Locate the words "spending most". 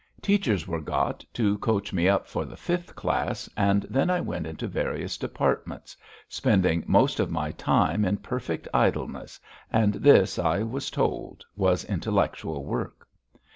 6.27-7.19